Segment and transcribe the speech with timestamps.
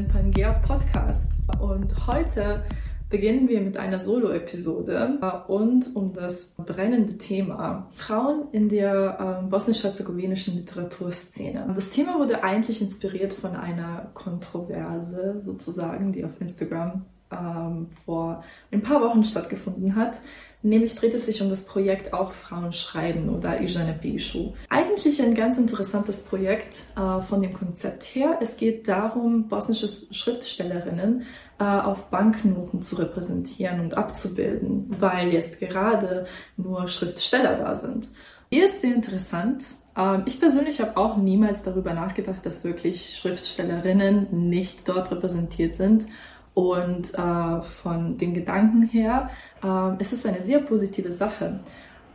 [0.00, 1.42] den Pangea Podcast.
[1.60, 2.64] Und heute
[3.10, 9.50] beginnen wir mit einer Solo-Episode äh, und um das brennende Thema Frauen in der äh,
[9.50, 11.70] bosnisch-herzegowinischen Literaturszene.
[11.74, 18.82] Das Thema wurde eigentlich inspiriert von einer Kontroverse sozusagen, die auf Instagram ähm, vor ein
[18.82, 20.16] paar Wochen stattgefunden hat.
[20.62, 24.52] Nämlich dreht es sich um das Projekt Auch Frauen schreiben oder Ijane Pischu.
[24.68, 28.38] Eigentlich ein ganz interessantes Projekt äh, von dem Konzept her.
[28.42, 31.22] Es geht darum, bosnische Schriftstellerinnen
[31.58, 36.26] äh, auf Banknoten zu repräsentieren und abzubilden, weil jetzt gerade
[36.58, 38.08] nur Schriftsteller da sind.
[38.50, 39.64] Hier ist sehr interessant.
[39.96, 46.06] Ähm, ich persönlich habe auch niemals darüber nachgedacht, dass wirklich Schriftstellerinnen nicht dort repräsentiert sind.
[46.54, 49.30] Und äh, von den Gedanken her
[49.62, 51.60] äh, ist es eine sehr positive Sache.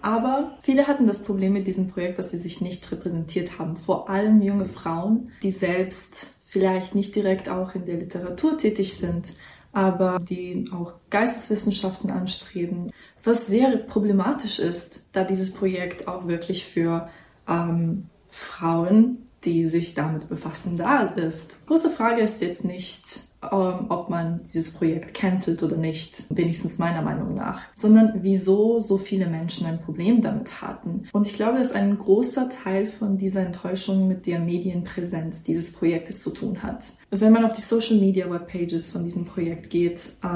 [0.01, 3.75] Aber viele hatten das Problem mit diesem Projekt, dass sie sich nicht repräsentiert haben.
[3.75, 9.33] Vor allem junge Frauen, die selbst vielleicht nicht direkt auch in der Literatur tätig sind,
[9.73, 12.91] aber die auch Geisteswissenschaften anstreben,
[13.23, 17.09] was sehr problematisch ist, da dieses Projekt auch wirklich für
[17.47, 21.65] ähm, Frauen, die sich damit befassen, da ist.
[21.67, 23.03] Große Frage ist jetzt nicht,
[23.51, 29.27] ob man dieses Projekt cancelt oder nicht, wenigstens meiner Meinung nach, sondern wieso so viele
[29.27, 31.07] Menschen ein Problem damit hatten.
[31.11, 36.19] Und ich glaube, dass ein großer Teil von dieser Enttäuschung mit der Medienpräsenz dieses Projektes
[36.19, 36.85] zu tun hat.
[37.11, 40.27] Wenn man auf die Social Media Webpages von diesem Projekt geht äh,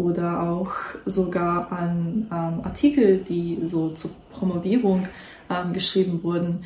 [0.00, 0.72] oder auch
[1.04, 5.08] sogar an ähm, Artikel, die so zur Promovierung
[5.48, 6.64] ähm, geschrieben wurden,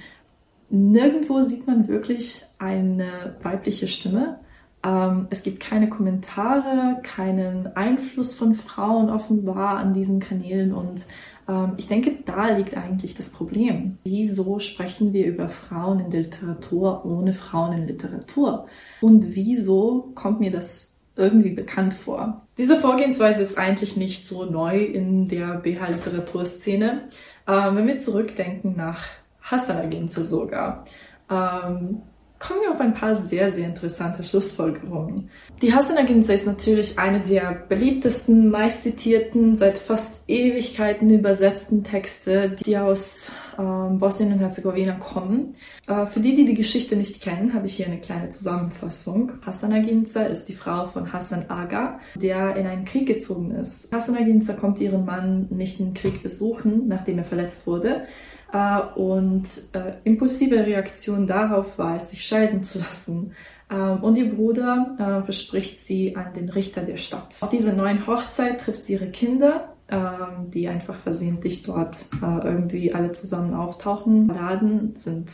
[0.71, 4.39] nirgendwo sieht man wirklich eine weibliche Stimme
[4.83, 11.05] ähm, es gibt keine Kommentare, keinen Einfluss von Frauen offenbar an diesen Kanälen und
[11.49, 13.99] ähm, ich denke, da liegt eigentlich das Problem.
[14.05, 18.67] Wieso sprechen wir über Frauen in der Literatur ohne Frauen in Literatur?
[19.01, 22.43] Und wieso kommt mir das irgendwie bekannt vor?
[22.57, 27.09] Diese Vorgehensweise ist eigentlich nicht so neu in der BH-Literaturszene.
[27.47, 29.03] Ähm, wenn wir zurückdenken nach
[29.43, 30.85] Hassan sogar.
[31.29, 32.03] Ähm,
[32.41, 35.31] kommen wir auf ein paar sehr, sehr interessante Schlussfolgerungen.
[35.61, 43.31] Die Hasanaginsa ist natürlich eine der beliebtesten, meistzitierten, seit fast Ewigkeiten übersetzten Texte, die aus
[43.59, 45.55] ähm, Bosnien und Herzegowina kommen.
[45.87, 49.33] Äh, für die, die die Geschichte nicht kennen, habe ich hier eine kleine Zusammenfassung.
[49.45, 53.93] Hasanaginsa ist die Frau von Hassan Aga, der in einen Krieg gezogen ist.
[53.93, 58.40] Hasanaginsa kommt ihren Mann nicht im Krieg besuchen, nachdem er verletzt wurde, äh,
[58.97, 63.33] und äh, impulsive Reaktion darauf war es, sich scheiden zu lassen.
[63.71, 67.37] Ähm, und ihr Bruder äh, verspricht sie an den Richter der Stadt.
[67.41, 73.13] Auf dieser neuen Hochzeit trifft sie ihre Kinder, ähm, die einfach versehentlich dort irgendwie alle
[73.13, 74.29] zusammen auftauchen.
[74.29, 75.31] Laden sind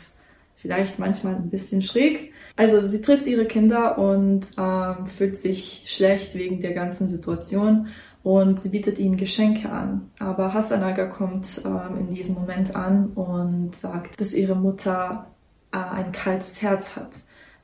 [0.56, 2.32] vielleicht manchmal ein bisschen schräg.
[2.56, 7.88] Also sie trifft ihre Kinder und ähm, fühlt sich schlecht wegen der ganzen Situation
[8.26, 10.10] und sie bietet ihnen Geschenke an.
[10.18, 15.28] Aber Hasanaga kommt ähm, in diesem Moment an und sagt, dass ihre Mutter
[15.70, 17.14] äh, ein kaltes Herz hat.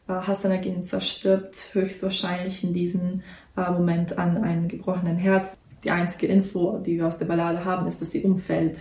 [0.07, 3.23] Äh, Hasanagin zerstirbt höchstwahrscheinlich in diesem
[3.57, 5.53] äh, Moment an einem gebrochenen Herz.
[5.83, 8.79] Die einzige Info, die wir aus der Ballade haben, ist, dass sie umfällt.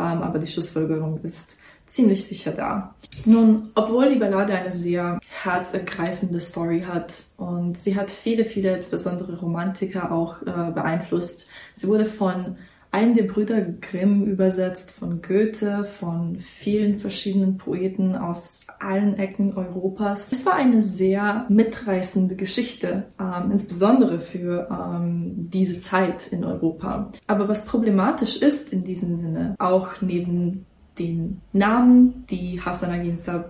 [0.00, 2.94] Ähm, aber die Schlussfolgerung ist, ziemlich sicher da.
[3.24, 9.38] Nun, obwohl die Ballade eine sehr herzergreifende Story hat und sie hat viele, viele insbesondere
[9.38, 11.48] Romantiker auch äh, beeinflusst.
[11.74, 12.56] Sie wurde von
[12.92, 20.32] einem der Brüder Grimm übersetzt, von Goethe, von vielen verschiedenen Poeten aus allen Ecken Europas.
[20.32, 27.12] Es war eine sehr mitreißende Geschichte, ähm, insbesondere für ähm, diese Zeit in Europa.
[27.26, 30.66] Aber was problematisch ist in diesem Sinne, auch neben
[31.00, 33.46] den Namen, die Hassan Aginsa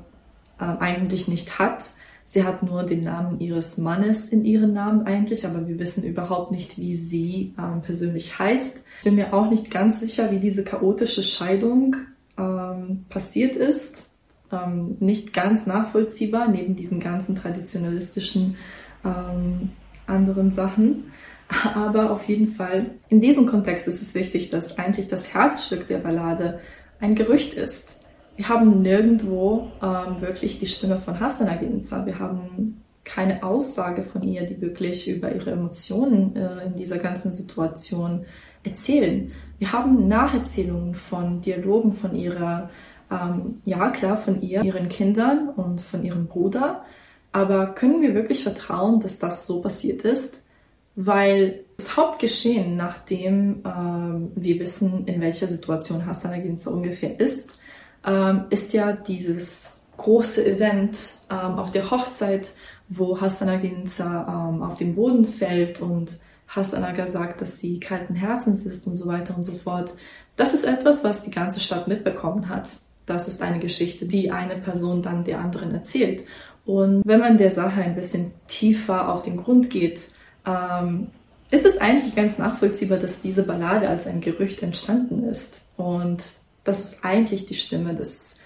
[0.58, 1.84] äh, eigentlich nicht hat.
[2.24, 6.52] Sie hat nur den Namen ihres Mannes in ihren Namen eigentlich, aber wir wissen überhaupt
[6.52, 8.86] nicht, wie sie ähm, persönlich heißt.
[8.98, 11.96] Ich bin mir auch nicht ganz sicher, wie diese chaotische Scheidung
[12.38, 14.16] ähm, passiert ist.
[14.52, 18.56] Ähm, nicht ganz nachvollziehbar, neben diesen ganzen traditionalistischen
[19.04, 19.70] ähm,
[20.06, 21.12] anderen Sachen.
[21.74, 25.98] Aber auf jeden Fall, in diesem Kontext ist es wichtig, dass eigentlich das Herzstück der
[25.98, 26.60] Ballade
[27.00, 28.00] ein Gerücht ist.
[28.36, 32.06] Wir haben nirgendwo ähm, wirklich die Stimme von Hassan Aginza.
[32.06, 37.32] Wir haben keine Aussage von ihr, die wirklich über ihre Emotionen äh, in dieser ganzen
[37.32, 38.24] Situation
[38.62, 39.32] erzählen.
[39.58, 42.70] Wir haben Nacherzählungen von Dialogen von ihrer,
[43.10, 46.84] ähm, ja klar, von ihr, ihren Kindern und von ihrem Bruder.
[47.32, 50.46] Aber können wir wirklich vertrauen, dass das so passiert ist?
[50.96, 57.60] Weil das Hauptgeschehen, nachdem ähm, wir wissen, in welcher Situation Hassan Aginza ungefähr ist,
[58.06, 60.98] ähm, ist ja dieses große Event
[61.30, 62.52] ähm, auf der Hochzeit,
[62.88, 66.18] wo Hassan Ginza ähm, auf den Boden fällt und
[66.48, 69.92] Hassan Aga sagt, dass sie kalten Herzens ist und so weiter und so fort.
[70.36, 72.70] Das ist etwas, was die ganze Stadt mitbekommen hat.
[73.06, 76.24] Das ist eine Geschichte, die eine Person dann der anderen erzählt.
[76.64, 80.08] Und wenn man der Sache ein bisschen tiefer auf den Grund geht,
[80.46, 81.08] ähm,
[81.50, 85.68] ist es eigentlich ganz nachvollziehbar, dass diese Ballade als ein Gerücht entstanden ist.
[85.76, 86.22] Und
[86.64, 88.36] dass eigentlich die Stimme des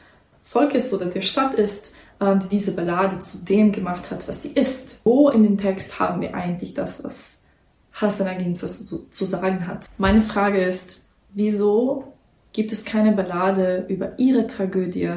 [0.42, 4.52] Volkes oder der Stadt ist, ähm, die diese Ballade zu dem gemacht hat, was sie
[4.52, 5.00] ist.
[5.04, 7.44] Wo in dem Text haben wir eigentlich das, was
[7.92, 9.86] Hassan Aginza zu, zu sagen hat?
[9.98, 12.12] Meine Frage ist, wieso
[12.52, 15.10] gibt es keine Ballade über ihre Tragödie,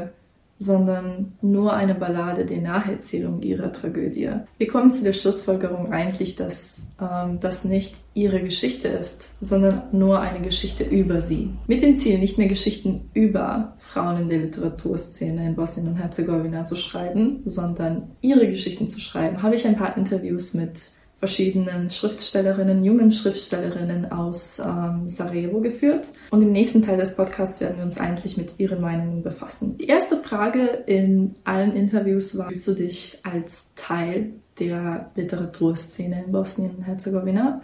[0.57, 4.29] sondern nur eine Ballade der Nacherzählung ihrer Tragödie.
[4.57, 10.19] Wir kommen zu der Schlussfolgerung eigentlich, dass ähm, das nicht ihre Geschichte ist, sondern nur
[10.19, 11.51] eine Geschichte über sie.
[11.67, 16.65] Mit dem Ziel, nicht mehr Geschichten über Frauen in der Literaturszene in Bosnien und Herzegowina
[16.65, 22.83] zu schreiben, sondern ihre Geschichten zu schreiben, habe ich ein paar Interviews mit verschiedenen Schriftstellerinnen,
[22.83, 26.07] jungen Schriftstellerinnen aus ähm, Sarajevo geführt.
[26.29, 29.77] Und im nächsten Teil des Podcasts werden wir uns eigentlich mit ihren Meinungen befassen.
[29.77, 36.31] Die erste Frage in allen Interviews war, fühlst du dich als Teil der Literaturszene in
[36.31, 37.61] Bosnien und Herzegowina?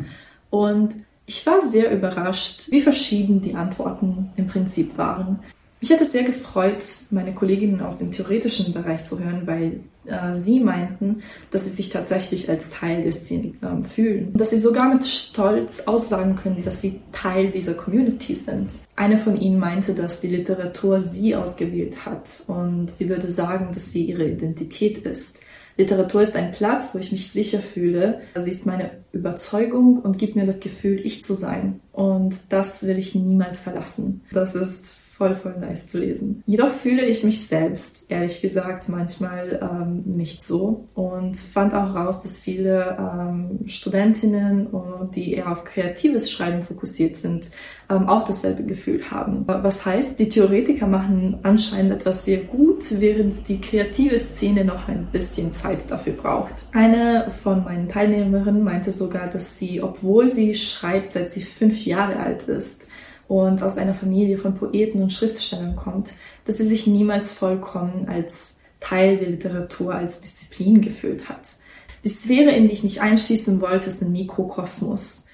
[0.50, 0.96] Und
[1.26, 5.40] ich war sehr überrascht, wie verschieden die Antworten im Prinzip waren.
[5.84, 10.34] Mich hat es sehr gefreut, meine Kolleginnen aus dem theoretischen Bereich zu hören, weil äh,
[10.34, 14.32] sie meinten, dass sie sich tatsächlich als Teil der Szene äh, fühlen.
[14.32, 18.72] Dass sie sogar mit Stolz aussagen können, dass sie Teil dieser Community sind.
[18.96, 23.92] Eine von ihnen meinte, dass die Literatur sie ausgewählt hat und sie würde sagen, dass
[23.92, 25.42] sie ihre Identität ist.
[25.76, 28.22] Literatur ist ein Platz, wo ich mich sicher fühle.
[28.42, 31.82] Sie ist meine Überzeugung und gibt mir das Gefühl, ich zu sein.
[31.92, 34.22] Und das will ich niemals verlassen.
[34.32, 36.44] Das ist voll, voll nice zu lesen.
[36.48, 42.24] Jedoch fühle ich mich selbst, ehrlich gesagt, manchmal ähm, nicht so und fand auch raus,
[42.24, 44.70] dass viele ähm, Studentinnen,
[45.14, 47.52] die eher auf kreatives Schreiben fokussiert sind,
[47.92, 49.44] ähm, auch dasselbe Gefühl haben.
[49.46, 55.08] Was heißt, die Theoretiker machen anscheinend etwas sehr gut, während die kreative Szene noch ein
[55.12, 56.56] bisschen Zeit dafür braucht.
[56.74, 62.18] Eine von meinen Teilnehmerinnen meinte sogar, dass sie, obwohl sie schreibt, seit sie fünf Jahre
[62.18, 62.88] alt ist,
[63.28, 66.10] und aus einer Familie von Poeten und Schriftstellern kommt,
[66.46, 71.48] dass sie sich niemals vollkommen als Teil der Literatur, als Disziplin gefühlt hat.
[72.04, 75.28] Die Sphäre, in die ich mich einschließen wollte, ist ein Mikrokosmos.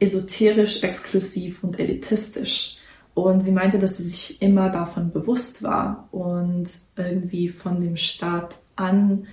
[0.00, 2.78] Esoterisch, exklusiv und elitistisch.
[3.12, 8.56] Und sie meinte, dass sie sich immer davon bewusst war und irgendwie von dem Start
[8.74, 9.26] an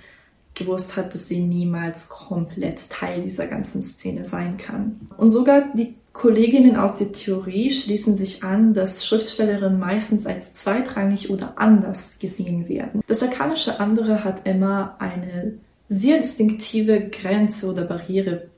[0.54, 5.08] gewusst hat, dass sie niemals komplett Teil dieser ganzen Szene sein kann.
[5.16, 11.30] Und sogar die Kolleginnen aus der Theorie schließen sich an, dass Schriftstellerinnen meistens als zweitrangig
[11.30, 13.02] oder anders gesehen werden.
[13.06, 15.54] Das arkanische andere hat immer eine
[15.88, 18.48] sehr distinktive Grenze oder Barriere,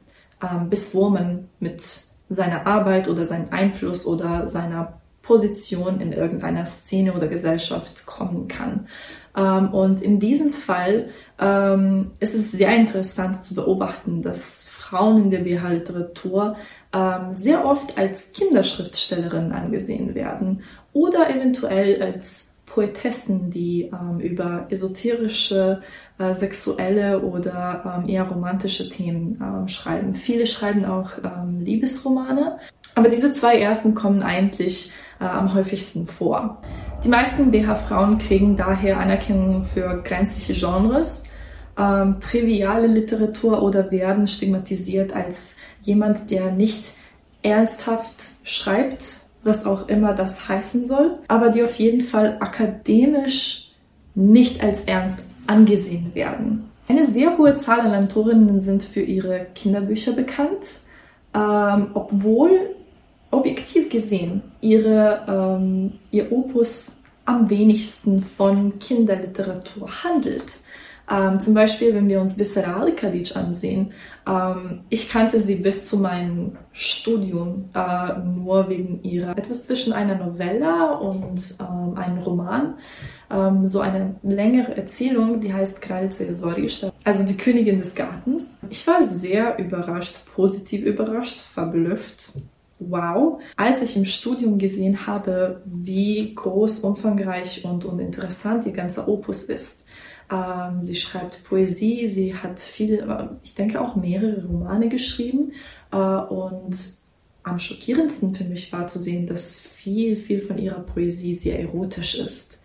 [0.43, 1.83] ähm, bis wo man mit
[2.29, 8.89] seiner Arbeit oder seinem Einfluss oder seiner Position in irgendeiner Szene oder Gesellschaft kommen kann.
[9.37, 11.09] Ähm, und in diesem Fall
[11.39, 16.57] ähm, ist es sehr interessant zu beobachten, dass Frauen in der BH-Literatur
[16.93, 25.83] ähm, sehr oft als Kinderschriftstellerinnen angesehen werden oder eventuell als Poetessen, die ähm, über esoterische,
[26.19, 30.15] äh, sexuelle oder ähm, eher romantische Themen ähm, schreiben.
[30.15, 31.11] Viele schreiben auch
[31.61, 32.59] Liebesromane,
[32.95, 36.61] aber diese zwei ersten kommen eigentlich äh, am häufigsten vor.
[37.05, 41.25] Die meisten BH-Frauen kriegen daher Anerkennung für grenzliche Genres,
[41.79, 46.85] ähm, triviale Literatur oder werden stigmatisiert als jemand, der nicht
[47.43, 49.05] ernsthaft schreibt,
[49.43, 53.73] was auch immer das heißen soll, aber die auf jeden Fall akademisch
[54.15, 56.71] nicht als ernst angesehen werden.
[56.89, 60.65] Eine sehr hohe Zahl an Autorinnen sind für ihre Kinderbücher bekannt,
[61.35, 62.77] ähm, obwohl
[63.35, 70.45] objektiv gesehen ihre, ähm, ihr Opus am wenigsten von Kinderliteratur handelt.
[71.11, 73.93] Ähm, zum Beispiel, wenn wir uns Viscerale Kadic ansehen,
[74.27, 80.15] ähm, ich kannte sie bis zu meinem Studium äh, nur wegen ihrer etwas zwischen einer
[80.15, 82.79] Novella und ähm, einem Roman,
[83.31, 88.45] ähm, so eine längere Erzählung, die heißt Kralce Zorišta, also die Königin des Gartens.
[88.71, 92.39] Ich war sehr überrascht, positiv überrascht, verblüfft
[92.79, 99.09] wow, als ich im Studium gesehen habe, wie groß, umfangreich und, und interessant ihr ganzer
[99.09, 99.87] Opus ist.
[100.31, 105.53] Ähm, sie schreibt Poesie, sie hat viele, ich denke auch mehrere Romane geschrieben
[105.93, 106.77] äh, und
[107.43, 112.15] am schockierendsten für mich war zu sehen, dass viel, viel von ihrer Poesie sehr erotisch
[112.15, 112.63] ist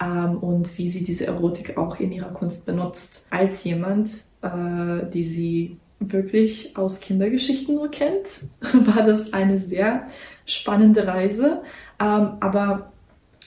[0.00, 3.26] ähm, und wie sie diese Erotik auch in ihrer Kunst benutzt.
[3.30, 4.10] Als jemand,
[4.42, 10.08] äh, die sie wirklich aus Kindergeschichten nur kennt, war das eine sehr
[10.46, 11.62] spannende Reise.
[12.00, 12.92] Ähm, aber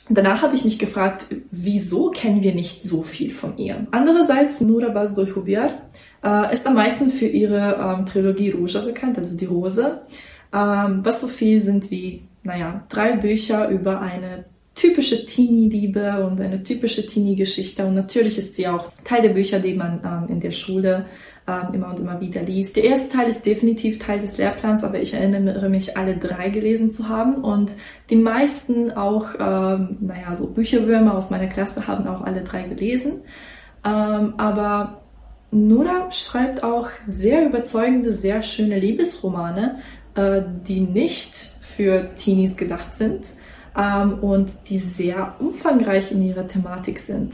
[0.10, 3.88] danach habe ich mich gefragt, wieso kennen wir nicht so viel von ihr?
[3.92, 5.82] Andererseits, Nura Basdol Hubiar
[6.24, 10.02] äh, ist am meisten für ihre ähm, Trilogie Roja bekannt, also die Rose,
[10.54, 16.64] ähm, was so viel sind wie, naja, drei Bücher über eine typische Teenie-Liebe und eine
[16.64, 17.86] typische Teenie-Geschichte.
[17.86, 21.06] Und natürlich ist sie auch Teil der Bücher, die man ähm, in der Schule
[21.48, 22.76] ähm, immer und immer wieder liest.
[22.76, 26.92] Der erste Teil ist definitiv Teil des Lehrplans, aber ich erinnere mich, alle drei gelesen
[26.92, 27.44] zu haben.
[27.44, 27.74] Und
[28.10, 33.22] die meisten auch, ähm, naja, so Bücherwürmer aus meiner Klasse haben auch alle drei gelesen.
[33.84, 35.02] Ähm, aber
[35.52, 39.80] Nora schreibt auch sehr überzeugende, sehr schöne Liebesromane,
[40.16, 43.26] äh, die nicht für Teenies gedacht sind
[43.78, 47.34] ähm, und die sehr umfangreich in ihrer Thematik sind.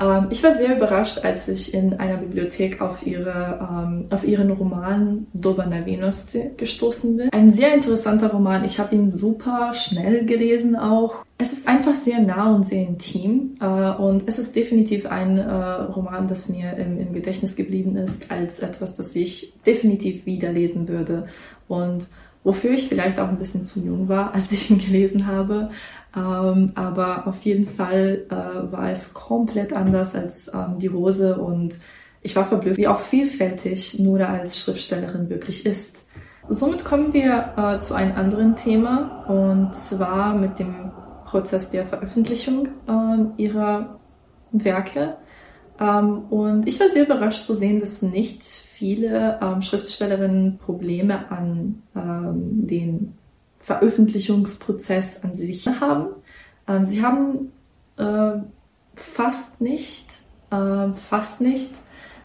[0.00, 4.50] Ähm, ich war sehr überrascht, als ich in einer Bibliothek auf, ihre, ähm, auf ihren
[4.50, 7.28] Roman Doba Navinosti gestoßen bin.
[7.32, 8.64] Ein sehr interessanter Roman.
[8.64, 11.24] Ich habe ihn super schnell gelesen auch.
[11.38, 15.52] Es ist einfach sehr nah und sehr intim äh, und es ist definitiv ein äh,
[15.52, 20.88] Roman, das mir im, im Gedächtnis geblieben ist als etwas, das ich definitiv wieder lesen
[20.88, 21.26] würde.
[21.66, 22.06] Und
[22.44, 25.70] wofür ich vielleicht auch ein bisschen zu jung war, als ich ihn gelesen habe.
[26.16, 31.76] Ähm, aber auf jeden Fall äh, war es komplett anders als ähm, die Rose und
[32.22, 36.08] ich war verblüfft, wie auch vielfältig Nora als Schriftstellerin wirklich ist.
[36.48, 40.92] Somit kommen wir äh, zu einem anderen Thema und zwar mit dem
[41.26, 43.98] Prozess der Veröffentlichung äh, ihrer
[44.52, 45.16] Werke.
[45.80, 51.82] Ähm, und ich war sehr überrascht zu sehen, dass nicht viele ähm, Schriftstellerinnen Probleme an
[51.96, 53.14] ähm, den
[53.60, 56.08] Veröffentlichungsprozess an sich haben.
[56.68, 57.52] Ähm, sie haben
[57.96, 58.38] äh,
[58.94, 60.06] fast nicht,
[60.50, 61.72] äh, fast nicht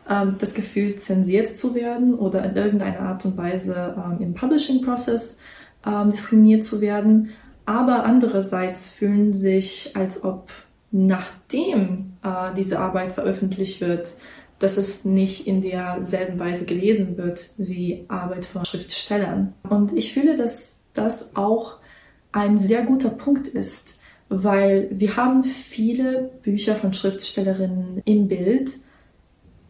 [0.09, 5.37] ähm, das Gefühl, zensiert zu werden oder in irgendeiner Art und Weise ähm, im Publishing-Prozess
[6.11, 7.29] diskriminiert zu werden.
[7.65, 10.49] Aber andererseits fühlen sich, als ob
[10.91, 14.09] nachdem äh, diese Arbeit veröffentlicht wird,
[14.59, 19.53] dass es nicht in derselben Weise gelesen wird wie Arbeit von Schriftstellern.
[19.67, 21.77] Und ich fühle, dass das auch
[22.31, 28.71] ein sehr guter Punkt ist, weil wir haben viele Bücher von Schriftstellerinnen im Bild.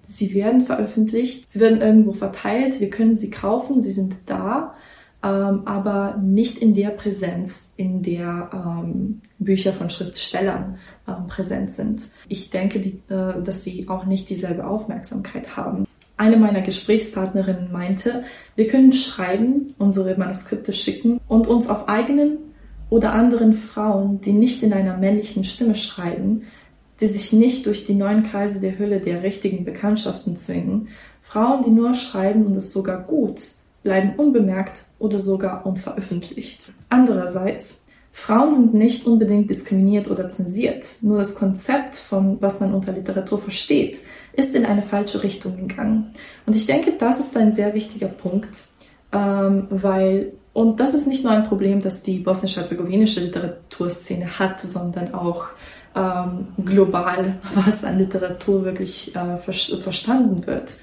[0.04, 4.74] Sie werden veröffentlicht, sie werden irgendwo verteilt, wir können sie kaufen, sie sind da,
[5.22, 12.04] ähm, aber nicht in der Präsenz, in der ähm, Bücher von Schriftstellern ähm, präsent sind.
[12.28, 15.86] Ich denke, die, äh, dass sie auch nicht dieselbe Aufmerksamkeit haben.
[16.16, 18.24] Eine meiner Gesprächspartnerinnen meinte,
[18.56, 22.38] wir können schreiben, unsere Manuskripte schicken und uns auf eigenen
[22.90, 26.44] oder anderen Frauen, die nicht in einer männlichen Stimme schreiben,
[27.00, 30.90] die sich nicht durch die neuen Kreise der Hülle der richtigen Bekanntschaften zwingen,
[31.22, 33.40] Frauen, die nur schreiben und es sogar gut,
[33.84, 36.74] bleiben unbemerkt oder sogar unveröffentlicht.
[36.90, 42.92] Andererseits, Frauen sind nicht unbedingt diskriminiert oder zensiert, nur das Konzept von was man unter
[42.92, 44.00] Literatur versteht,
[44.34, 46.12] ist in eine falsche Richtung gegangen.
[46.46, 48.64] Und ich denke, das ist ein sehr wichtiger Punkt,
[49.12, 55.14] ähm, weil, und das ist nicht nur ein Problem, das die bosnisch-herzegowinische Literaturszene hat, sondern
[55.14, 55.46] auch
[55.96, 60.74] ähm, global, was an Literatur wirklich äh, ver verstanden wird.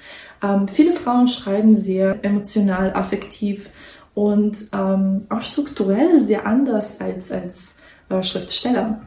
[0.43, 3.71] Ähm, viele Frauen schreiben sehr emotional, affektiv
[4.13, 7.77] und ähm, auch strukturell sehr anders als, als
[8.09, 9.01] äh, Schriftsteller.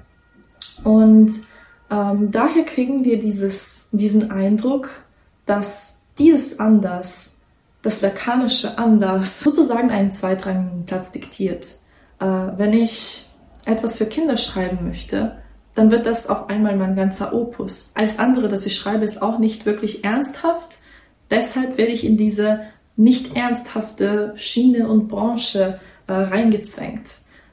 [0.84, 1.32] Und
[1.90, 4.88] ähm, daher kriegen wir dieses, diesen Eindruck,
[5.46, 7.42] dass dieses Anders,
[7.82, 11.66] das lakanische Anders, sozusagen einen zweitrangigen Platz diktiert.
[12.20, 13.28] Äh, wenn ich
[13.64, 15.36] etwas für Kinder schreiben möchte,
[15.74, 17.92] dann wird das auf einmal mein ganzer Opus.
[17.96, 20.78] Alles andere, das ich schreibe, ist auch nicht wirklich ernsthaft,
[21.30, 22.60] Deshalb werde ich in diese
[22.96, 27.10] nicht ernsthafte Schiene und Branche äh, reingezwängt.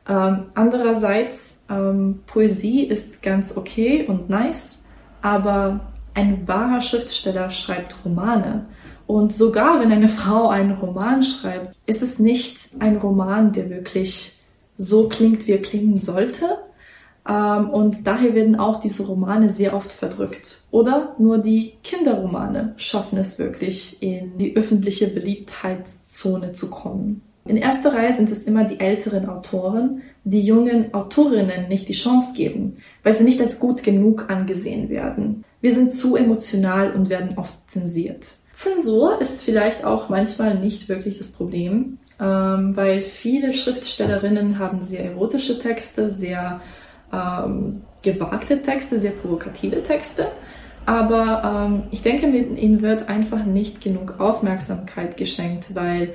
[0.09, 4.83] Ähm, andererseits, ähm, Poesie ist ganz okay und nice,
[5.21, 8.65] aber ein wahrer Schriftsteller schreibt Romane.
[9.05, 14.41] Und sogar wenn eine Frau einen Roman schreibt, ist es nicht ein Roman, der wirklich
[14.77, 16.57] so klingt, wie er klingen sollte,
[17.27, 20.61] ähm, und daher werden auch diese Romane sehr oft verdrückt.
[20.71, 27.21] Oder nur die Kinderromane schaffen es wirklich, in die öffentliche Beliebtheitszone zu kommen.
[27.45, 32.33] In erster Reihe sind es immer die älteren Autoren, die jungen Autorinnen nicht die Chance
[32.35, 35.45] geben, weil sie nicht als gut genug angesehen werden.
[35.61, 38.27] Wir sind zu emotional und werden oft zensiert.
[38.53, 45.05] Zensur ist vielleicht auch manchmal nicht wirklich das Problem, ähm, weil viele Schriftstellerinnen haben sehr
[45.05, 46.61] erotische Texte, sehr
[47.11, 50.31] ähm, gewagte Texte, sehr provokative Texte.
[50.85, 56.13] aber ähm, ich denke, ihnen wird einfach nicht genug Aufmerksamkeit geschenkt, weil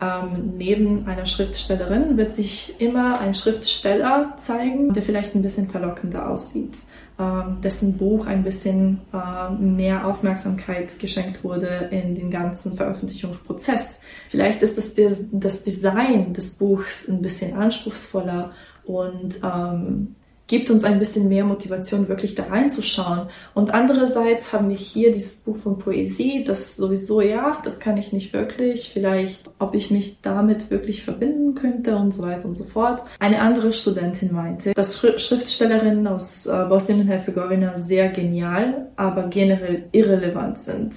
[0.00, 6.28] ähm, neben einer Schriftstellerin wird sich immer ein Schriftsteller zeigen, der vielleicht ein bisschen verlockender
[6.28, 6.78] aussieht,
[7.18, 14.00] ähm, dessen Buch ein bisschen äh, mehr Aufmerksamkeit geschenkt wurde in den ganzen Veröffentlichungsprozess.
[14.28, 14.94] Vielleicht ist das,
[15.30, 18.52] das Design des Buchs ein bisschen anspruchsvoller
[18.84, 23.28] und ähm, gibt uns ein bisschen mehr Motivation, wirklich da reinzuschauen.
[23.54, 28.12] Und andererseits haben wir hier dieses Buch von Poesie, das sowieso, ja, das kann ich
[28.12, 32.64] nicht wirklich, vielleicht, ob ich mich damit wirklich verbinden könnte und so weiter und so
[32.64, 33.02] fort.
[33.18, 39.88] Eine andere Studentin meinte, dass Schriftstellerinnen aus äh, Bosnien und Herzegowina sehr genial, aber generell
[39.92, 40.94] irrelevant sind.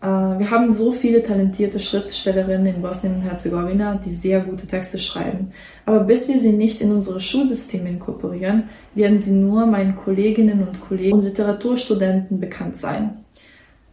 [0.00, 4.98] Äh, wir haben so viele talentierte Schriftstellerinnen in Bosnien und Herzegowina, die sehr gute Texte
[4.98, 5.52] schreiben.
[5.84, 10.80] Aber bis wir sie nicht in unsere Schulsysteme inkorporieren, werden sie nur meinen Kolleginnen und
[10.80, 13.24] Kollegen und Literaturstudenten bekannt sein.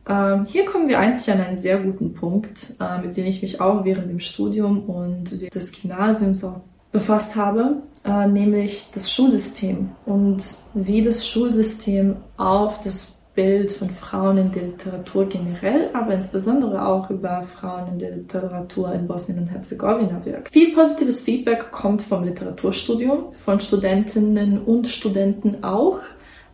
[0.08, 3.62] Ähm, hier kommen wir eigentlich an einen sehr guten Punkt, äh, mit dem ich mich
[3.62, 10.44] auch während dem Studium und des Gymnasiums auch befasst habe, äh, nämlich das Schulsystem und
[10.74, 17.10] wie das Schulsystem auf das Bild von Frauen in der Literatur generell, aber insbesondere auch
[17.10, 20.50] über Frauen in der Literatur in Bosnien und Herzegowina wirkt.
[20.52, 26.00] Viel positives Feedback kommt vom Literaturstudium, von Studentinnen und Studenten auch.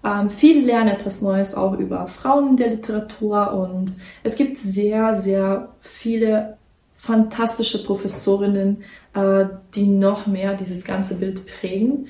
[0.05, 3.91] Ähm, viele lernen etwas Neues auch über Frauen in der Literatur und
[4.24, 6.57] es gibt sehr, sehr viele
[6.95, 8.83] fantastische Professorinnen,
[9.13, 9.45] äh,
[9.75, 12.07] die noch mehr dieses ganze Bild prägen.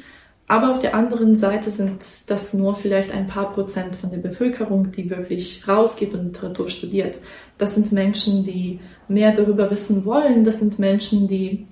[0.49, 4.91] Aber auf der anderen Seite sind das nur vielleicht ein paar Prozent von der Bevölkerung,
[4.91, 7.19] die wirklich rausgeht und Literatur studiert.
[7.59, 10.43] Das sind Menschen, die mehr darüber wissen wollen.
[10.43, 11.67] Das sind Menschen, die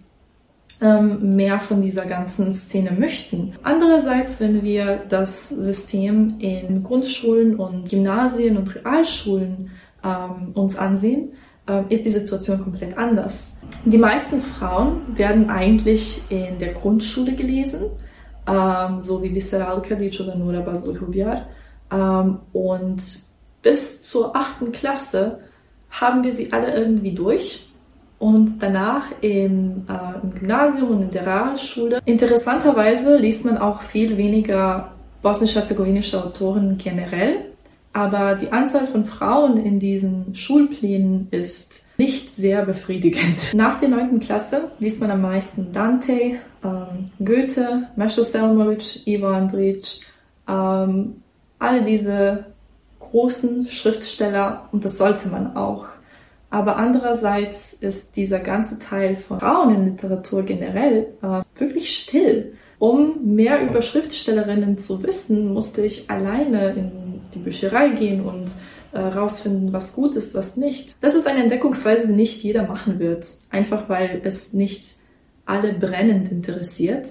[0.79, 3.53] ähm, mehr von dieser ganzen Szene möchten.
[3.63, 9.71] Andererseits, wenn wir das System in Grundschulen und Gymnasien und Realschulen
[10.03, 11.31] ähm, uns ansehen,
[11.67, 13.57] äh, ist die Situation komplett anders.
[13.85, 17.89] Die meisten Frauen werden eigentlich in der Grundschule gelesen
[18.47, 21.47] ähm, so wie Bisser Al-Kadic oder Nura Basdul-Hubyar.
[21.91, 23.01] Ähm, und
[23.61, 25.39] bis zur achten Klasse
[25.89, 27.69] haben wir sie alle irgendwie durch.
[28.19, 32.01] Und danach im, äh, im Gymnasium und in der Realschule.
[32.05, 37.45] Interessanterweise liest man auch viel weniger bosnisch-herzegowinische Autoren generell.
[37.93, 43.53] Aber die Anzahl von Frauen in diesen Schulplänen ist nicht sehr befriedigend.
[43.55, 46.35] Nach der neunten Klasse liest man am meisten Dante,
[46.67, 50.01] ähm, Goethe, Mesho Selmovic, Ivo Andrić,
[50.47, 51.21] ähm,
[51.59, 52.45] alle diese
[52.99, 55.85] großen Schriftsteller und das sollte man auch.
[56.49, 62.53] Aber andererseits ist dieser ganze Teil von Frauen in Literatur generell äh, wirklich still.
[62.79, 68.51] Um mehr über Schriftstellerinnen zu wissen, musste ich alleine in die Bücherei gehen und
[68.93, 70.95] äh, rausfinden, was gut ist, was nicht.
[71.01, 74.97] Das ist eine Entdeckungsweise, die nicht jeder machen wird, einfach weil es nicht
[75.47, 77.07] alle brennend interessiert.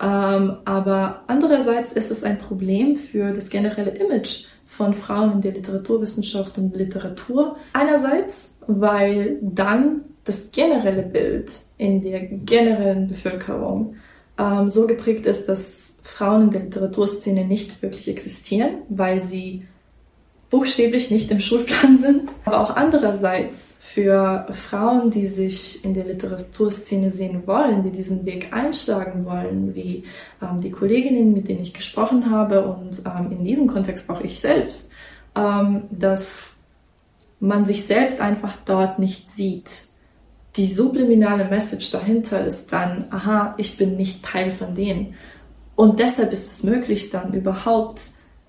[0.00, 5.52] Ähm, aber andererseits ist es ein Problem für das generelle Image von Frauen in der
[5.52, 7.56] Literaturwissenschaft und Literatur.
[7.72, 13.96] Einerseits, weil dann das generelle Bild in der generellen Bevölkerung
[14.38, 19.66] ähm, so geprägt ist, dass Frauen in der Literaturszene nicht wirklich existieren, weil sie
[20.50, 27.10] buchstäblich nicht im Schulplan sind, aber auch andererseits für Frauen, die sich in der Literaturszene
[27.10, 30.04] sehen wollen, die diesen Weg einschlagen wollen, wie
[30.42, 34.40] ähm, die Kolleginnen, mit denen ich gesprochen habe und ähm, in diesem Kontext auch ich
[34.40, 34.90] selbst,
[35.34, 36.64] ähm, dass
[37.40, 39.70] man sich selbst einfach dort nicht sieht.
[40.56, 45.14] Die subliminale Message dahinter ist dann, aha, ich bin nicht Teil von denen.
[45.76, 48.00] Und deshalb ist es möglich, dann überhaupt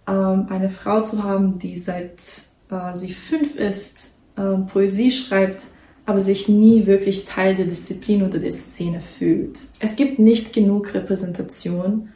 [0.10, 2.20] ähm, eine Frau zu haben, die seit
[2.72, 5.64] äh, sie fünf ist, äh, Poesie schreibt,
[6.06, 9.60] aber sich nie wirklich Teil der Disziplin oder der Szene fühlt.
[9.80, 12.10] Es gibt nicht genug Repräsentation,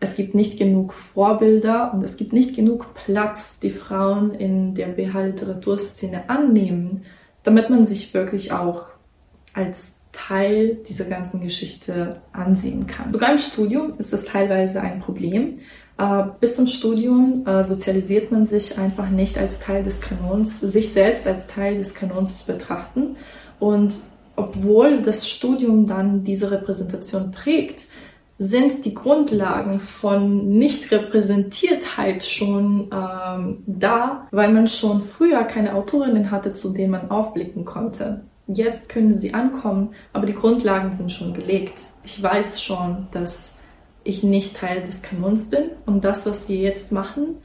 [0.00, 4.88] es gibt nicht genug Vorbilder und es gibt nicht genug Platz, die Frauen in der
[4.88, 7.02] BH-Literaturszene annehmen,
[7.42, 8.86] damit man sich wirklich auch
[9.52, 13.12] als Teil dieser ganzen Geschichte ansehen kann.
[13.12, 15.58] Sogar im Studium ist das teilweise ein Problem,
[16.40, 21.26] bis zum Studium äh, sozialisiert man sich einfach nicht als Teil des Kanons, sich selbst
[21.26, 23.16] als Teil des Kanons zu betrachten.
[23.60, 23.94] Und
[24.36, 27.86] obwohl das Studium dann diese Repräsentation prägt,
[28.38, 36.52] sind die Grundlagen von Nicht-Repräsentiertheit schon ähm, da, weil man schon früher keine Autorinnen hatte,
[36.52, 38.24] zu denen man aufblicken konnte.
[38.48, 41.78] Jetzt können sie ankommen, aber die Grundlagen sind schon gelegt.
[42.02, 43.58] Ich weiß schon, dass
[44.04, 47.36] ich nicht Teil des Kanons bin und das, was wir jetzt machen,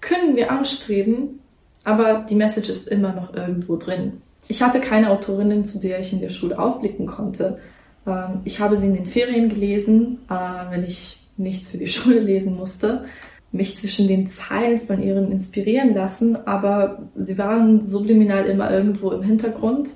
[0.00, 1.40] können wir anstreben,
[1.84, 4.22] aber die Message ist immer noch irgendwo drin.
[4.48, 7.58] Ich hatte keine Autorinnen, zu der ich in der Schule aufblicken konnte.
[8.06, 12.20] Ähm, ich habe sie in den Ferien gelesen, äh, wenn ich nichts für die Schule
[12.20, 13.04] lesen musste,
[13.52, 19.22] mich zwischen den Zeilen von ihren inspirieren lassen, aber sie waren subliminal immer irgendwo im
[19.22, 19.90] Hintergrund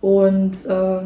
[0.00, 1.00] und äh,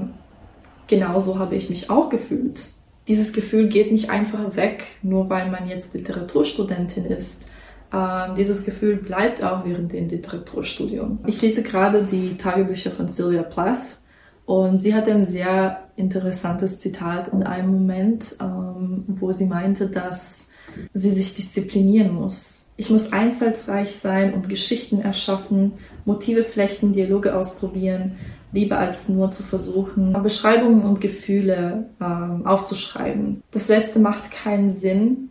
[0.86, 2.60] genauso habe ich mich auch gefühlt.
[3.08, 7.50] Dieses Gefühl geht nicht einfach weg, nur weil man jetzt Literaturstudentin ist.
[7.92, 11.18] Ähm, dieses Gefühl bleibt auch während dem Literaturstudium.
[11.26, 13.98] Ich lese gerade die Tagebücher von Sylvia Plath
[14.46, 20.50] und sie hat ein sehr interessantes Zitat in einem Moment, ähm, wo sie meinte, dass
[20.94, 22.70] sie sich disziplinieren muss.
[22.76, 28.16] Ich muss einfallsreich sein und Geschichten erschaffen, Motive flechten, Dialoge ausprobieren,
[28.52, 33.42] lieber als nur zu versuchen, Beschreibungen und Gefühle ähm, aufzuschreiben.
[33.50, 35.30] Das letzte macht keinen Sinn,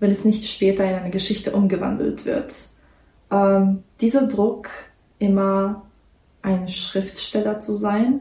[0.00, 2.52] wenn es nicht später in eine Geschichte umgewandelt wird.
[3.30, 4.68] Ähm, dieser Druck,
[5.18, 5.82] immer
[6.42, 8.20] ein Schriftsteller zu sein,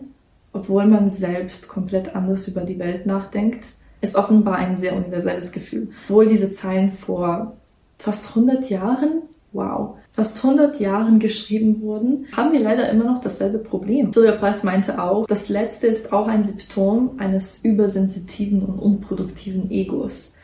[0.53, 3.67] obwohl man selbst komplett anders über die Welt nachdenkt,
[4.01, 5.89] ist offenbar ein sehr universelles Gefühl.
[6.07, 7.57] Obwohl diese Zeilen vor
[7.97, 13.59] fast 100 Jahren, wow, fast 100 Jahren geschrieben wurden, haben wir leider immer noch dasselbe
[13.59, 14.11] Problem.
[14.11, 20.37] Sylvia Plath meinte auch, das letzte ist auch ein Symptom eines übersensitiven und unproduktiven Egos.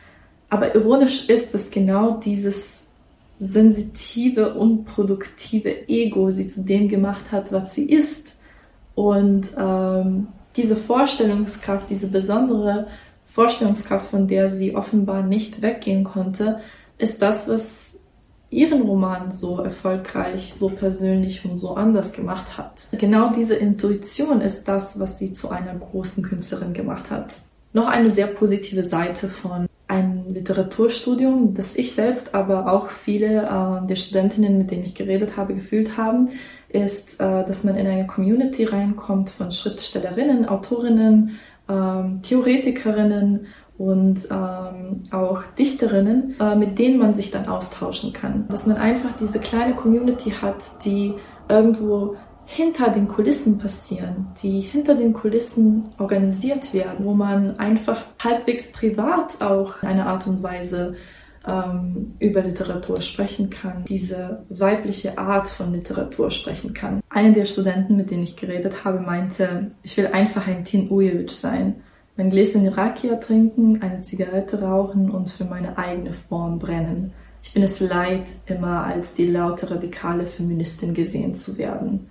[0.48, 2.86] Aber ironisch ist, dass genau dieses
[3.40, 8.38] sensitive, unproduktive Ego sie zu dem gemacht hat, was sie ist.
[8.94, 12.86] Und ähm, diese Vorstellungskraft, diese besondere
[13.26, 16.60] Vorstellungskraft, von der sie offenbar nicht weggehen konnte,
[16.96, 17.93] ist das, was
[18.50, 22.86] ihren Roman so erfolgreich, so persönlich und so anders gemacht hat.
[22.92, 27.34] Genau diese Intuition ist das, was sie zu einer großen Künstlerin gemacht hat.
[27.72, 33.86] Noch eine sehr positive Seite von einem Literaturstudium, das ich selbst, aber auch viele äh,
[33.86, 36.30] der Studentinnen, mit denen ich geredet habe, gefühlt haben,
[36.68, 45.02] ist, äh, dass man in eine Community reinkommt von Schriftstellerinnen, Autorinnen, ähm, Theoretikerinnen und ähm,
[45.10, 48.46] auch Dichterinnen, äh, mit denen man sich dann austauschen kann.
[48.48, 51.14] Dass man einfach diese kleine Community hat, die
[51.48, 58.70] irgendwo hinter den Kulissen passieren, die hinter den Kulissen organisiert werden, wo man einfach halbwegs
[58.70, 60.94] privat auch eine Art und Weise
[61.46, 67.00] ähm, über Literatur sprechen kann, diese weibliche Art von Literatur sprechen kann.
[67.08, 71.30] Eine der Studenten, mit denen ich geredet habe, meinte, ich will einfach ein Tin Ujevic
[71.30, 71.82] sein.
[72.16, 77.12] Mein Gläschen Rakia trinken, eine Zigarette rauchen und für meine eigene Form brennen.
[77.42, 82.10] Ich bin es leid, immer als die laute radikale Feministin gesehen zu werden.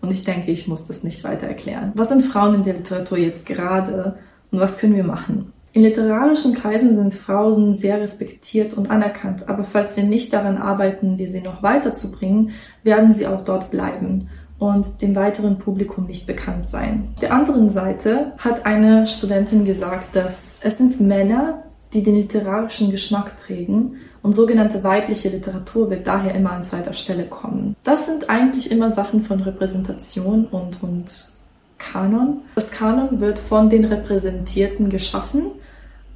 [0.00, 1.92] Und ich denke, ich muss das nicht weiter erklären.
[1.94, 4.18] Was sind Frauen in der Literatur jetzt gerade
[4.50, 5.52] und was können wir machen?
[5.72, 11.16] In literarischen Kreisen sind Frauen sehr respektiert und anerkannt, aber falls wir nicht daran arbeiten,
[11.16, 12.50] sie noch weiterzubringen,
[12.82, 17.14] werden sie auch dort bleiben und dem weiteren Publikum nicht bekannt sein.
[17.20, 23.32] Der anderen Seite hat eine Studentin gesagt, dass es sind Männer, die den literarischen Geschmack
[23.44, 27.76] prägen und sogenannte weibliche Literatur wird daher immer an zweiter Stelle kommen.
[27.84, 31.34] Das sind eigentlich immer Sachen von Repräsentation und, und
[31.78, 32.38] Kanon.
[32.54, 35.52] Das Kanon wird von den Repräsentierten geschaffen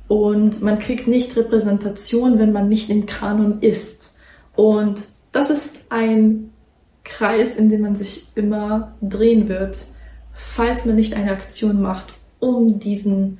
[0.08, 4.18] und man kriegt nicht Repräsentation, wenn man nicht im Kanon ist.
[4.56, 6.50] Und das ist ein
[7.08, 9.76] Kreis, in dem man sich immer drehen wird,
[10.32, 13.38] falls man nicht eine Aktion macht, um diesen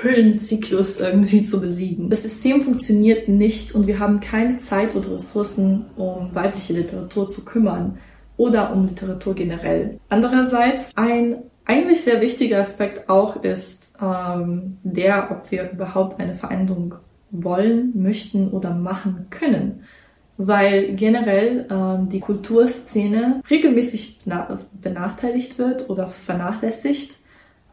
[0.00, 2.08] Hüllenzyklus irgendwie zu besiegen.
[2.08, 7.44] Das System funktioniert nicht und wir haben keine Zeit oder Ressourcen, um weibliche Literatur zu
[7.44, 7.98] kümmern
[8.36, 9.98] oder um Literatur generell.
[10.08, 16.94] Andererseits ein eigentlich sehr wichtiger Aspekt auch ist ähm, der, ob wir überhaupt eine Veränderung
[17.30, 19.82] wollen, möchten oder machen können.
[20.38, 24.20] Weil generell ähm, die Kulturszene regelmäßig
[24.80, 27.12] benachteiligt wird oder vernachlässigt.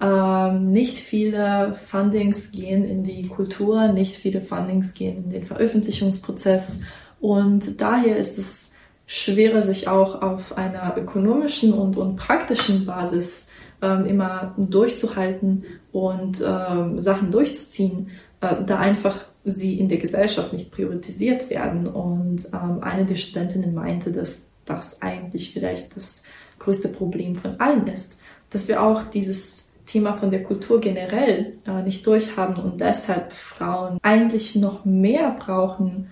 [0.01, 6.81] Ähm, nicht viele Fundings gehen in die Kultur, nicht viele Fundings gehen in den Veröffentlichungsprozess.
[7.21, 8.71] Und daher ist es
[9.05, 13.49] schwerer, sich auch auf einer ökonomischen und, und praktischen Basis
[13.81, 18.09] ähm, immer durchzuhalten und ähm, Sachen durchzuziehen,
[18.41, 21.87] äh, da einfach sie in der Gesellschaft nicht priorisiert werden.
[21.87, 26.23] Und ähm, eine der Studentinnen meinte, dass das eigentlich vielleicht das
[26.59, 28.17] größte Problem von allen ist,
[28.49, 33.99] dass wir auch dieses Thema von der Kultur generell äh, nicht durchhaben und deshalb Frauen
[34.01, 36.09] eigentlich noch mehr brauchen,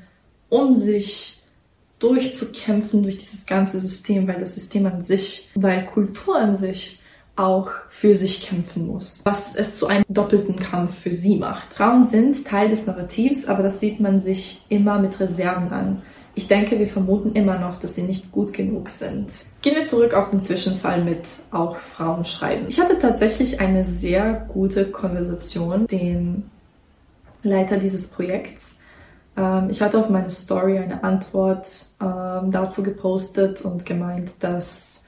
[0.49, 1.41] um sich
[1.97, 7.01] durchzukämpfen durch dieses ganze System, weil das System an sich, weil Kultur an sich
[7.35, 11.73] auch für sich kämpfen muss, was es zu einem doppelten Kampf für sie macht.
[11.73, 16.01] Frauen sind Teil des Narrativs, aber das sieht man sich immer mit Reserven an.
[16.35, 19.45] ich denke, wir vermuten immer noch, dass sie nicht gut genug sind.
[19.61, 22.65] Gehen wir zurück auf den Zwischenfall mit auch Frauen schreiben.
[22.67, 26.49] Ich hatte tatsächlich eine sehr gute Konversation, den
[27.43, 28.79] Leiter dieses Projekts.
[29.37, 31.67] Ähm, ich hatte auf meine Story eine Antwort
[32.01, 35.02] ähm, dazu gepostet und gemeint, dass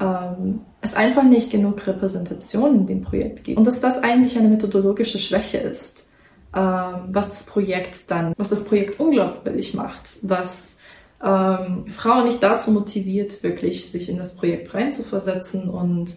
[0.00, 4.48] ähm, es einfach nicht genug Repräsentation in dem Projekt gibt und dass das eigentlich eine
[4.48, 6.10] methodologische Schwäche ist
[6.54, 10.78] ähm, was das Projekt dann, was das Projekt unglaubwürdig macht, was
[11.22, 16.16] ähm, Frauen nicht dazu motiviert, wirklich sich in das Projekt reinzuversetzen und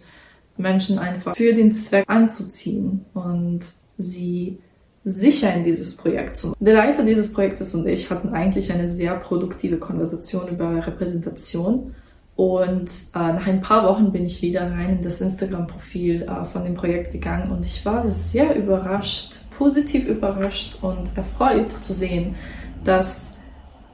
[0.56, 3.60] Menschen einfach für den Zweck anzuziehen und
[3.96, 4.58] sie
[5.04, 6.64] sicher in dieses Projekt zu machen.
[6.64, 11.94] Der Leiter dieses Projektes und ich hatten eigentlich eine sehr produktive Konversation über Repräsentation.
[12.36, 16.64] Und äh, nach ein paar Wochen bin ich wieder rein in das Instagram-Profil äh, von
[16.64, 22.34] dem Projekt gegangen und ich war sehr überrascht, positiv überrascht und erfreut zu sehen,
[22.82, 23.36] dass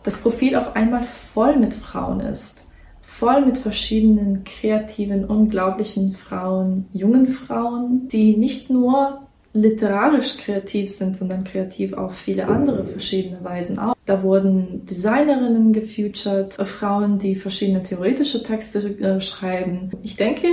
[0.05, 2.73] das Profil auf einmal voll mit Frauen ist.
[3.03, 11.45] Voll mit verschiedenen kreativen, unglaublichen Frauen, jungen Frauen, die nicht nur literarisch kreativ sind, sondern
[11.45, 13.95] kreativ auf viele andere verschiedene Weisen auch.
[14.07, 19.91] Da wurden Designerinnen gefeatured, Frauen, die verschiedene theoretische Texte äh, schreiben.
[20.03, 20.47] Ich denke,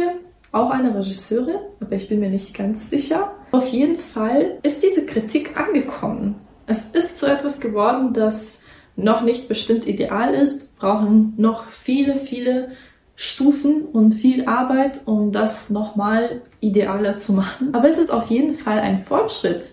[0.52, 3.34] auch eine Regisseurin, aber ich bin mir nicht ganz sicher.
[3.52, 6.36] Auf jeden Fall ist diese Kritik angekommen.
[6.66, 8.64] Es ist so etwas geworden, das
[8.96, 12.72] noch nicht bestimmt ideal ist, brauchen noch viele, viele
[13.20, 17.74] Stufen und viel Arbeit, um das nochmal idealer zu machen.
[17.74, 19.66] Aber es ist auf jeden Fall ein Fortschritt,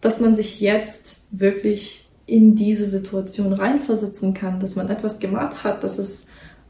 [0.00, 5.84] dass man sich jetzt wirklich in diese Situation reinversetzen kann, dass man etwas gemacht hat,
[5.84, 6.28] dass es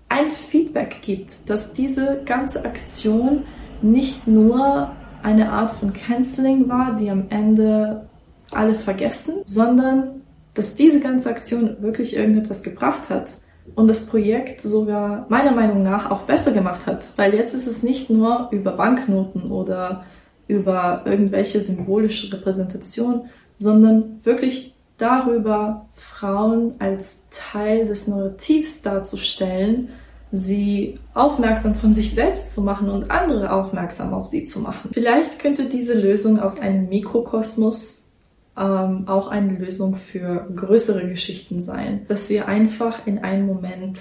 [0.08, 3.44] ein Feedback gibt, dass diese ganze Aktion
[3.80, 8.08] nicht nur eine Art von Canceling war, die am Ende
[8.50, 10.22] alle vergessen, sondern
[10.54, 13.28] dass diese ganze Aktion wirklich irgendetwas gebracht hat
[13.74, 17.83] und das Projekt sogar meiner Meinung nach auch besser gemacht hat, weil jetzt ist es
[17.83, 20.05] nicht nur über Banknoten oder
[20.48, 29.90] über irgendwelche symbolische Repräsentation, sondern wirklich darüber, Frauen als Teil des Narrativs darzustellen,
[30.33, 34.90] sie aufmerksam von sich selbst zu machen und andere aufmerksam auf sie zu machen.
[34.92, 38.05] Vielleicht könnte diese Lösung aus einem Mikrokosmos
[38.56, 43.98] ähm, auch eine Lösung für größere Geschichten sein, dass wir einfach in einem Moment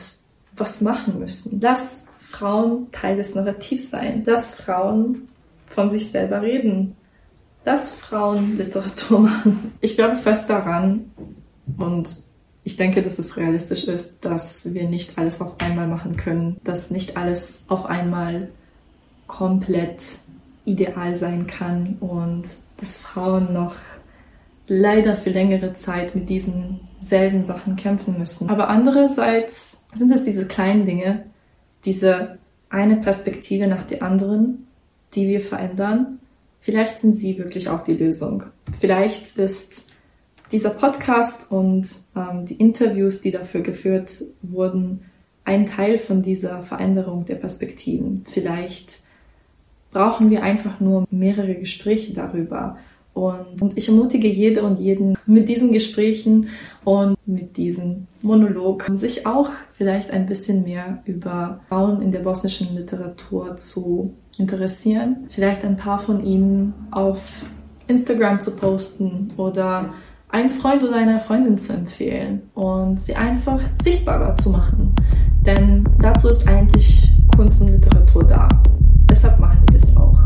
[0.56, 1.60] was machen müssen.
[1.62, 4.24] Lass Frauen Teil des Narrativs sein.
[4.26, 5.28] Lass Frauen
[5.68, 6.96] von sich selber reden.
[7.66, 9.74] Lass Frauen Literatur machen.
[9.82, 11.12] Ich glaube fest daran
[11.78, 12.10] und
[12.64, 16.90] ich denke, dass es realistisch ist, dass wir nicht alles auf einmal machen können, dass
[16.90, 18.50] nicht alles auf einmal
[19.28, 20.04] komplett
[20.66, 22.44] ideal sein kann und
[22.78, 23.76] dass Frauen noch
[24.68, 28.50] leider für längere Zeit mit diesen selben Sachen kämpfen müssen.
[28.50, 31.26] Aber andererseits sind es diese kleinen Dinge,
[31.86, 34.68] diese eine Perspektive nach der anderen,
[35.14, 36.20] die wir verändern.
[36.62, 38.44] Vielleicht sind sie wirklich auch die Lösung.
[38.80, 39.92] Vielleicht ist
[40.52, 45.06] dieser Podcast und ähm, die Interviews, die dafür geführt wurden,
[45.44, 48.26] ein Teil von dieser Veränderung der Perspektiven.
[48.28, 49.00] Vielleicht
[49.92, 52.78] brauchen wir einfach nur mehrere Gespräche darüber.
[53.16, 56.50] Und, und ich ermutige jede und jeden mit diesen Gesprächen
[56.84, 62.76] und mit diesem Monolog, sich auch vielleicht ein bisschen mehr über Frauen in der bosnischen
[62.76, 65.28] Literatur zu interessieren.
[65.30, 67.46] Vielleicht ein paar von ihnen auf
[67.88, 69.94] Instagram zu posten oder
[70.28, 74.94] einen Freund oder einer Freundin zu empfehlen und sie einfach sichtbarer zu machen.
[75.46, 78.50] Denn dazu ist eigentlich Kunst und Literatur da.
[79.10, 80.25] Deshalb machen wir es auch.